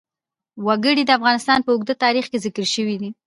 [0.65, 3.09] وګړي د افغانستان په اوږده تاریخ کې ذکر شوی دی.